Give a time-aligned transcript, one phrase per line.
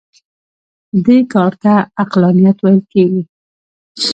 [1.05, 3.23] دې کار ته عقلانیت ویل کېږي.